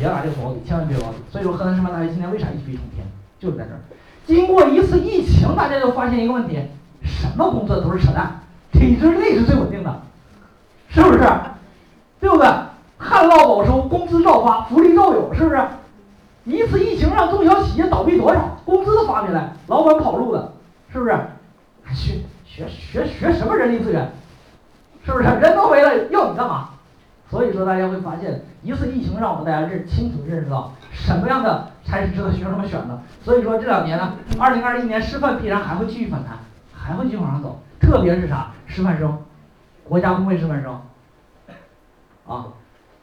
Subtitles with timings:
[0.00, 1.18] 别拿这个保底，千万别保底。
[1.30, 3.06] 所以说河南师范大学今年为啥一飞冲天，
[3.38, 3.80] 就是在这儿。
[4.26, 6.58] 经过一次疫情，大家就发现一个问题：
[7.02, 8.40] 什么工作都是扯淡，
[8.72, 10.00] 体制内是最稳定的，
[10.88, 11.18] 是不是？
[12.18, 12.48] 对不对？
[12.96, 15.60] 旱涝保收，工资照发，福利照有，是不是？
[16.44, 18.56] 一次疫情让中小企业倒闭多少？
[18.64, 20.52] 工资都发没来，老板跑路了，
[20.90, 21.12] 是不是？
[21.84, 24.10] 还学学学学什么人力资源？
[25.04, 25.24] 是不是？
[25.24, 26.70] 人都没了，要你干嘛？
[27.30, 33.00] 所以说，大家会发现，一次疫情让我们大家认清楚认识到什么样的才是值得学生们选的。
[33.22, 36.38] 所以说，这两年呢，二零二一年师范必然还会继续反弹，
[36.74, 37.60] 还会继续往上走。
[37.80, 38.50] 特别是啥？
[38.66, 39.16] 师范生，
[39.84, 40.80] 国家公费师范生，
[42.26, 42.46] 啊，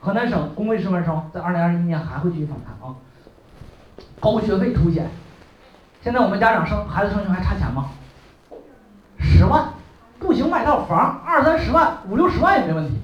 [0.00, 2.96] 河南省公费师范生在二零二一年还会继续反弹啊。
[4.20, 5.10] 高学费凸显，
[6.02, 7.90] 现在我们家长生孩子生学还差钱吗？
[9.18, 9.68] 十万，
[10.18, 12.98] 不行买套房，二三十万，五六十万也没问题，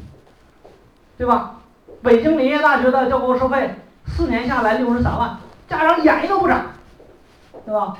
[1.20, 1.56] 对吧？
[2.02, 3.74] 北京林业大学的教报收费
[4.06, 5.36] 四年下来六十三万，
[5.68, 6.62] 家长眼睛都不眨，
[7.66, 7.98] 对吧？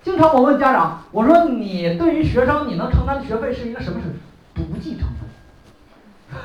[0.00, 4.12] 经常我问家长，我说你对于学生你能承担的学费是一个什么水
[4.54, 4.72] 平？
[4.72, 5.08] 不计成
[6.30, 6.38] 本，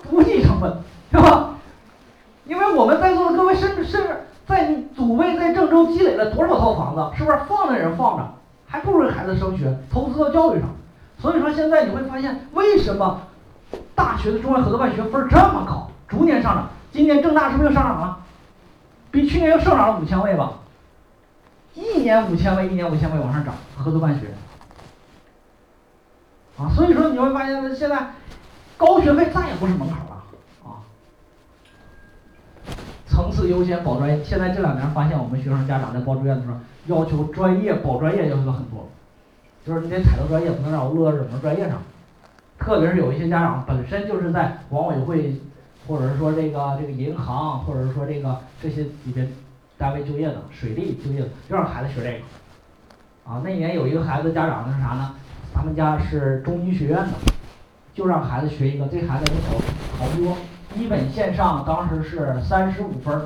[0.10, 0.78] 不计成本，
[1.12, 1.50] 对吧？
[2.46, 8.26] 因为我们在座的各位甚至甚至在你祖辈在郑州积累了多少套房子，是不是放着人放着？
[8.66, 10.70] 还不如孩子升学，投资到教育上。
[11.18, 13.20] 所以说现在你会发现，为什么
[13.94, 16.68] 大学的中外合作办学分这么高，逐年上涨？
[16.92, 18.18] 今年郑大是不是又上涨了？
[19.10, 20.52] 比去年又上涨了五千位吧？
[21.74, 24.26] 一年五千位，一年五千位往上涨，合作办学。
[26.58, 28.14] 啊，所以说你会发现，现在
[28.76, 30.22] 高学费再也不是门槛了
[30.64, 30.80] 啊。
[33.06, 36.56] 层次优先保专业，现在这两年发现，我们学生家长在报志愿的时候。
[36.86, 38.88] 要求专业保专业要求很多，
[39.66, 41.82] 就是你得踩到专业，不能让我落到热门专业上。
[42.66, 45.40] 特别是有一些家长本身就是在管委会，
[45.86, 49.30] 或者是说这个这个银行，或者是说这个这些里边
[49.78, 53.32] 单位就业的，水利就业的，就让孩子学这个。
[53.32, 55.14] 啊，那年有一个孩子家长是啥呢？
[55.54, 57.12] 他们家是中医学院的，
[57.94, 59.56] 就让孩子学一个，这孩子考
[59.96, 60.36] 考不多，
[60.74, 63.22] 一本线上当时是三十五分儿。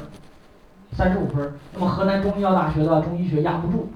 [0.93, 3.89] 三十五分，那么河南中医药大学的中医学压不住，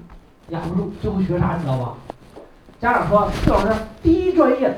[0.49, 1.93] 压不住，最后学啥你知道吧？
[2.79, 4.73] 家长说，崔老师，第一专业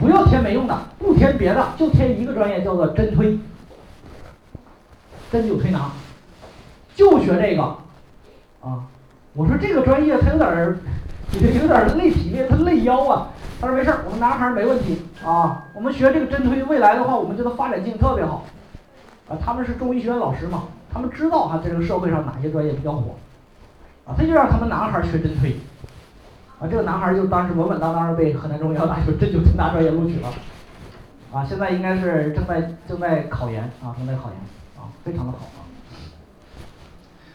[0.00, 3.38] 不要填没用的，不填别的，就填一个专业，叫做针推，
[5.30, 5.90] 针灸推拿，
[6.96, 7.62] 就学这个，
[8.62, 8.82] 啊，
[9.34, 10.78] 我说这个专业它有点儿，
[11.36, 13.28] 有点儿累体力，它累腰啊。
[13.60, 15.02] 他说没事儿，我们男孩儿没问题。
[15.22, 18.42] 啊，我们学这个针推，未来的话，我们觉得发展性特别好，
[19.28, 20.62] 啊，他们是中医学院老师嘛。
[20.90, 23.14] 他们知道哈，在这个社会上哪些专业比较火，
[24.06, 25.56] 啊，他就让他们男孩儿学针推，
[26.60, 30.28] 啊，这个男孩就当时稳稳当当的被河南中医药大学针灸推拿专业录取了，
[31.32, 34.36] 啊，现在应该是正在正在考研啊，正在考研
[34.78, 35.64] 啊，非常的好啊。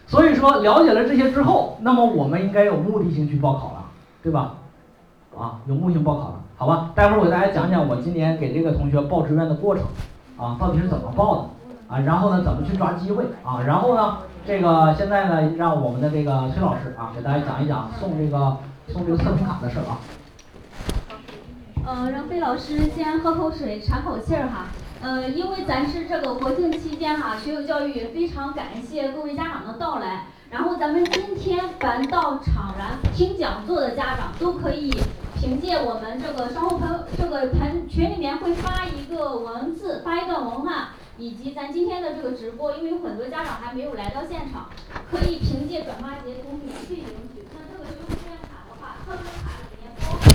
[0.06, 3.86] 所以说了解了这些之后，那么我们应该有目的性去报考了，
[4.22, 4.54] 对吧？
[5.36, 6.92] 啊，有目的性报考了，好吧？
[6.94, 9.84] 待会儿我给大家讲讲我今年给这个同学报志愿的过程，
[10.38, 11.50] 啊，到底是怎么报的。
[11.88, 13.62] 啊，然后呢，怎么去抓机会啊？
[13.66, 20.00] 然后呢，这个现在呢，让我们的这个崔老师啊，给大家讲一讲送这个送这个测评卡的事儿啊。
[21.86, 24.68] 呃，让费老师先喝口水，喘口气儿哈。
[25.02, 30.26] 呃，因为咱是这个国庆期间哈，学友教育非常感谢各位家长的到来。
[30.50, 34.90] 然后咱们今天凡到场来听讲座的家长，都可以
[35.36, 40.88] 凭借我们这个稍后朋这个群群里面会发一个文字，发一段文案。
[41.18, 44.66] 以及咱今天的这个直播，因为有很多家长还没有来到现场，
[45.10, 47.35] 可以凭借转发截图免费领取。
[49.06, 50.34] 测试卡里面包含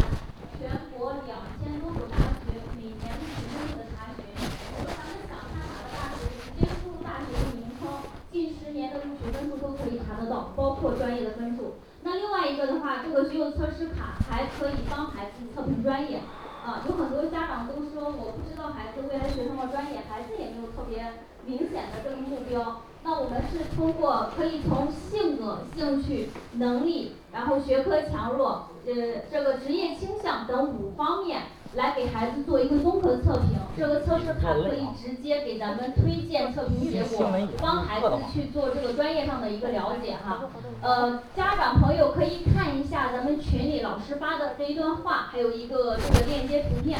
[0.55, 2.15] 全国两千多所大
[2.47, 7.91] 学每年录取分数的查询如果咱们想看哪个大学直接输入大学的名称
[8.31, 11.25] 近十年的录取分数都可以查得到包括专业。
[11.25, 16.21] 的分数那另外一个的话这个学有测试卡还可以帮孩子测评专业。
[16.65, 21.15] 啊有很多家长都说我不知道孩子未来学什么专业孩子也没有特别
[21.45, 22.83] 明显的这个目标。
[23.03, 31.43] 那我们是通过可以从性格兴趣能力然后学科强弱呃，这个职业倾向等五方面。
[31.75, 37.31] 来给孩子做一个综合测评，这个测试卡可以直接给咱们推荐测评结果，
[37.63, 40.51] 帮孩子去做这个专业上的一个了解哈。
[40.83, 46.99] 呃，家长朋友可以看一下咱们群里老师发的这一段话，还有一个这个链接图片，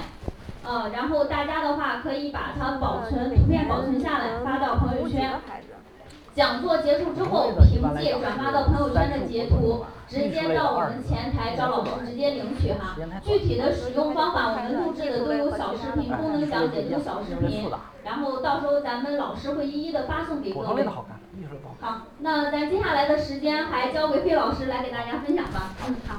[0.63, 5.33] 呃，然后大家的话可以把它保存图片保存下来，发到朋友圈。
[6.35, 12.97] 讲座结束之后，凭借转发到朋友圈的截图，直接到我们前台找老师直接领取哈。
[13.23, 17.69] 具体的使用方法，我们录制的都有小视频，功能讲解都小视频，
[18.05, 20.87] 然后到时候咱们老师会一一的发送给各位。
[21.81, 25.71] 好，那咱接下来的时间还交给费老师来给大家分享吧。
[25.89, 26.17] 嗯，好。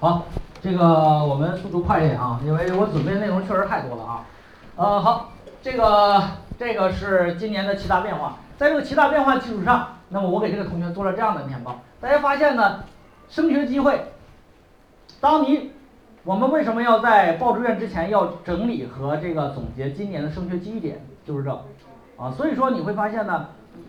[0.00, 0.24] 好，
[0.60, 0.84] 这个
[1.24, 4.24] 我们速度快一点啊，因为我准备内容确实太多了啊。
[4.74, 5.32] 呃，好，
[5.62, 6.22] 这个。
[6.58, 11.80] 这个是今年的七大变化，在这个七大变化基础上，那么我给这个同学做了这样的年报。
[12.00, 12.84] 大家发现呢，
[13.28, 14.12] 升学机会，
[15.20, 15.72] 当你
[16.22, 21.50] 我们为什么要在报志愿之前要整理和这个总结今年的升学机遇点，就是这
[22.16, 22.30] 啊。
[22.30, 23.48] 所以说你会发现呢，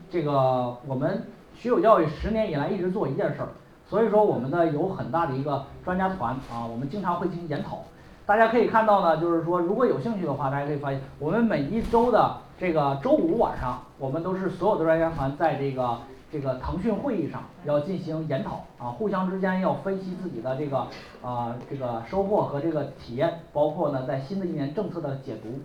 [0.10, 3.50] 这个我们学有教育十年以来一直做一件事儿，
[3.88, 7.84] 所以说我们呢有很大的一个专家团啊，我们经常会进行研讨。
[8.25, 12.38] 大家可以看到呢，就是说如果有兴趣的话，大家可以发现我们每一周的。
[12.60, 15.98] 这个周五晚上，我们都是所有的专家团在这个
[16.31, 20.88] 这个腾讯会议上要进行研讨啊，互相之间要分析自己的这个
[21.22, 25.60] 啊这个收获和这个体验，包括呢在新的一年政策的解读。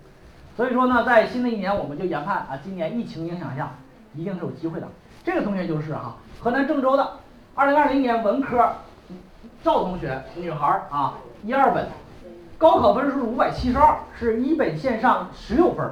[0.57, 3.71] 所以说呢，在新的一年，我们就研判啊，今年疫情影响下，
[4.17, 4.89] 一定是有机会的。
[5.23, 7.09] 这个同学就是哈，河南郑州的，
[7.55, 8.73] 二零二零年文科，
[9.63, 11.15] 赵同学，女孩啊，
[11.45, 11.87] 一二本，
[12.59, 15.89] 高考分数是五百七十二，是一本线上十六分。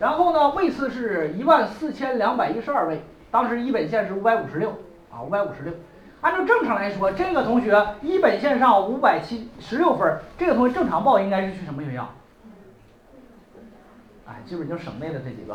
[0.00, 4.70] 然后呢，位次是一万四千两百一十二位，当时一本线是五百五十六
[5.12, 5.72] 啊，五百五十六。
[6.22, 12.08] 按照正常来说，这个同学一本线上五百七十六分，这个同学正常报应该是去什么学校？
[14.26, 15.54] 哎，基本就省内的这几个，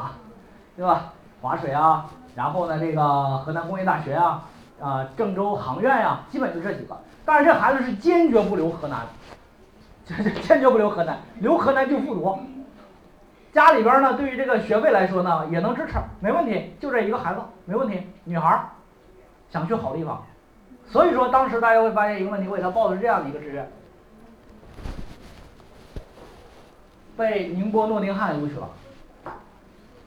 [0.77, 1.13] 对吧？
[1.41, 4.43] 华水啊，然后呢，这个河南工业大学啊，
[4.81, 6.97] 啊，郑州航院呀，基本就这几个。
[7.25, 8.99] 但是这孩子是坚决不留河南，
[10.43, 12.37] 坚决不留河南，留河南就复读。
[13.51, 16.73] 家里边呢，对于这个学费来说呢，也能支持，没问题。
[16.79, 18.01] 就这一个孩子，没问题。
[18.23, 18.65] 女孩儿
[19.49, 20.23] 想去好地方，
[20.85, 23.71] 所以说当时大家会发现一个问题，我给他报的是这样的一个志愿，
[27.17, 28.69] 被宁波诺丁汉录取了。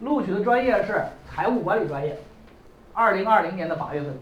[0.00, 2.16] 录取的专业是财务管理专业，
[2.92, 4.16] 二零二零年的八月份。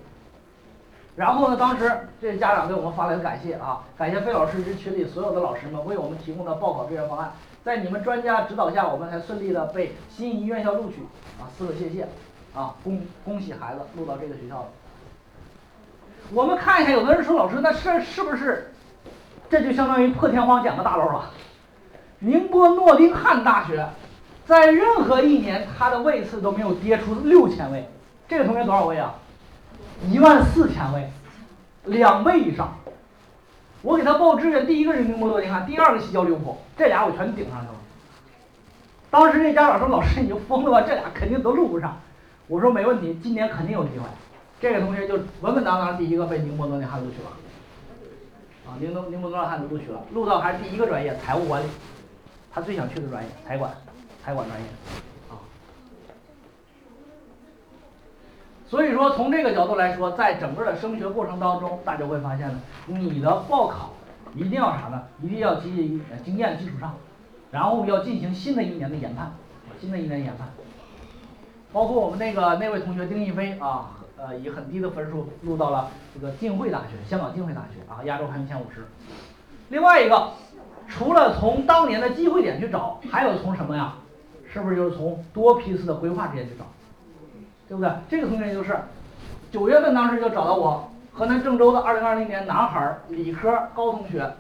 [1.17, 1.91] 然后呢，当时
[2.21, 7.33] 这家长给我们发来的感谢啊，感谢费老师及群里所有的老师们为我们提供的报考志愿方案。
[7.65, 10.97] 在你们专家指导下，我们才顺利的被心仪院校录取
[11.41, 11.49] 啊！
[11.57, 12.07] 四个谢谢
[12.55, 12.75] 啊！
[12.85, 14.67] 恭恭喜孩子录到这个学校了。
[16.33, 18.73] 我们看一下，有的人说老师，那是是不是
[19.49, 21.31] 这就相当于破天荒捡个大漏了？
[22.19, 23.85] 宁波诺丁汉大学
[24.45, 27.89] 在任何一年它的位次都没有跌出六千位，
[28.29, 29.15] 这个同学多少位啊？
[30.11, 31.11] 一万四千位，
[31.85, 32.77] 两倍以上。
[33.83, 37.75] 我给他报志愿，第一个是宁波诺丁汉，第二个西交利物浦，这俩我全顶上去了。
[39.11, 40.81] 当时这家长说：“老师，你就疯了吧？
[40.83, 41.97] 这俩肯定都录不上。”
[42.49, 44.05] 我说：“没问题，今年肯定有机会。”
[44.61, 47.31] 这个同学就稳稳当当第一个被宁波诺丁汉录取了。
[48.67, 51.67] 啊，宁东宁波诺丁汉录取了，录到还是第一个专业，财务管理，
[52.53, 53.73] 他最想去的专业，财管，
[54.25, 54.67] 财管专业。
[58.69, 63.93] 所以说，从这个角度来说，在整个的升学过程当中，大家会发现呢，你的报考
[64.35, 65.03] 一定要啥呢？
[65.23, 66.95] 一定要基于经验基础上，
[67.53, 69.33] 然后要进行新的一年的研判，
[69.81, 70.49] 新的一年研判。
[71.73, 78.85] 包括我们那个那位同学丁一飞啊，呃，以很低的分数录到了这个浸会大学，香港浸会大学啊，亚洲排名前五十。
[79.69, 80.31] 另外一个，
[80.89, 83.95] 除了从当年的机会点去找，还有从什么呀？
[84.53, 86.65] 是不是就是从多批次的规划之间去找？
[87.68, 87.90] 对不对？
[88.08, 88.76] 这个同学就是
[89.50, 94.32] 九月份当时就找到我，河南郑州的二零二零年男孩理科高同学，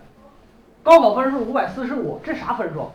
[0.82, 2.90] 高考分数五百四十五，这啥分数？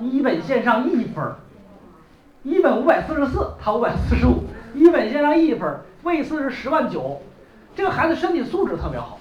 [0.00, 1.24] 一本线上一分，
[2.42, 4.42] 一本五百四十四，他五百四十五，
[4.74, 7.20] 一本线上一分，位次是十万九，
[7.76, 9.18] 这个孩子身体素质特别好，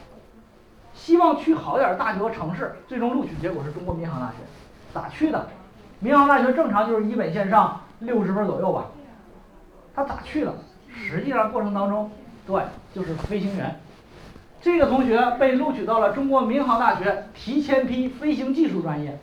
[0.93, 4.37] 希望去好点儿大学和城市，最终录取结果是中国民航大学，
[4.91, 5.45] 咋去的？
[5.99, 8.85] 民航大学正常就是一本线上六十分左右吧。
[9.95, 10.53] 他咋去了？
[10.95, 12.09] 实际上过程当中，
[12.45, 13.79] 对，就是飞行员。
[14.61, 19.19] 这个同学被录取到了中国民航大学提前批飞行技术专业。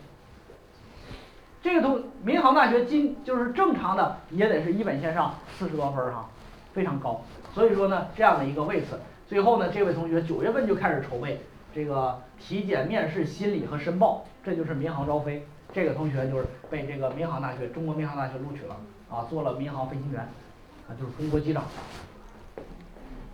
[1.63, 6.29] 这个同民航大学今就是正常的也得是一本线上四十多分哈，
[6.73, 7.23] 非常高。
[7.55, 8.99] 所以说呢，这样的一个位次，
[9.29, 11.41] 最后呢，这位同学九月份就开始筹备
[11.75, 15.47] 这个体检、面试、心理和申报，这就是民航招飞。
[15.73, 18.77] 这个同学就是被这个民航大学中国民航大学录取了
[19.11, 20.29] 啊，做了民航飞行员。
[20.99, 21.65] 就是中国机长，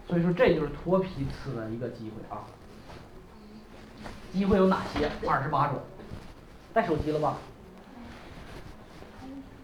[0.08, 2.44] 所以说这就是脱皮次的一个机会啊。
[4.32, 5.10] 机会有哪些？
[5.28, 5.80] 二十八种。
[6.74, 7.38] 带手机了吧？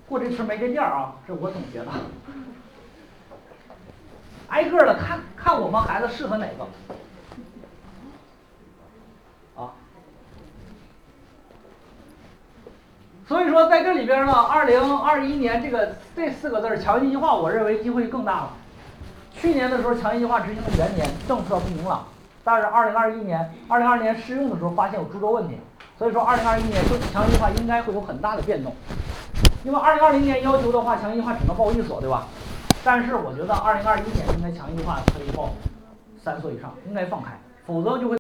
[0.09, 1.93] 过这村没这店啊，这我总结的。
[4.49, 6.65] 挨个的看看我们孩子适合哪个，
[9.63, 9.73] 啊。
[13.33, 18.51] 所以说在这里边呢，二零二一年这个这四个字儿强一极化，我认为机会更大了。
[19.35, 22.05] 去年的时候强一极化执行的元年，政策不明朗，
[22.45, 25.57] 但是二零二一年、二零二年试用的时候发现有诸多问题，
[25.99, 28.77] 所以说二零二一年就强一极化应该会有很大的变动。
[29.65, 32.27] 因为二零二零年要求的话，强一极化只能报一所，对吧？
[32.85, 35.49] 但是我觉得二零二一年应该强一极化可以报
[36.23, 37.31] 三所以上，应该放开，
[37.67, 38.11] 否则就会。